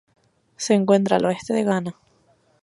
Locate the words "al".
1.17-1.25